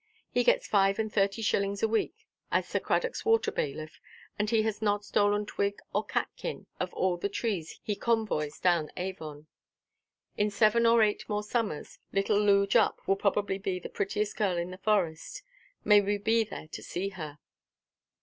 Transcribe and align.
He 0.31 0.43
gets 0.43 0.65
five–and–thirty 0.65 1.43
shillings 1.43 1.83
a–week, 1.83 2.25
as 2.51 2.67
Sir 2.67 2.79
Cradockʼs 2.79 3.23
water–bailiff, 3.23 3.99
and 4.39 4.49
he 4.49 4.63
has 4.63 4.81
not 4.81 5.05
stolen 5.05 5.45
twig 5.45 5.77
or 5.93 6.03
catkin 6.03 6.65
of 6.79 6.91
all 6.95 7.17
the 7.17 7.29
trees 7.29 7.79
he 7.83 7.95
convoys 7.95 8.57
down 8.59 8.89
Avon. 8.97 9.45
In 10.37 10.49
seven 10.49 10.87
or 10.87 11.03
eight 11.03 11.29
more 11.29 11.43
summers, 11.43 11.99
little 12.11 12.39
Loo 12.39 12.65
Jupp 12.65 13.07
will 13.07 13.15
probably 13.15 13.59
be 13.59 13.77
the 13.79 13.89
prettiest 13.89 14.35
girl 14.35 14.57
in 14.57 14.71
the 14.71 14.79
Forest. 14.79 15.43
May 15.83 16.01
we 16.01 16.17
be 16.17 16.43
there 16.45 16.67
to 16.69 16.81
see 16.81 17.09
her! 17.09 17.37